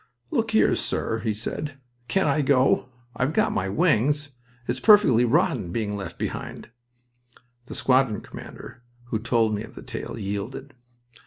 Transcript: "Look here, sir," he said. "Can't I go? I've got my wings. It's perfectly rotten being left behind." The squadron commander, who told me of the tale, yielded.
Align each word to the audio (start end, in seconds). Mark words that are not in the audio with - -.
"Look 0.31 0.49
here, 0.49 0.73
sir," 0.73 1.19
he 1.19 1.31
said. 1.35 1.77
"Can't 2.07 2.27
I 2.27 2.41
go? 2.41 2.89
I've 3.15 3.33
got 3.33 3.51
my 3.51 3.69
wings. 3.69 4.31
It's 4.67 4.79
perfectly 4.79 5.25
rotten 5.25 5.71
being 5.71 5.95
left 5.95 6.17
behind." 6.17 6.71
The 7.67 7.75
squadron 7.75 8.21
commander, 8.21 8.81
who 9.09 9.19
told 9.19 9.53
me 9.53 9.61
of 9.61 9.75
the 9.75 9.83
tale, 9.83 10.17
yielded. 10.17 10.73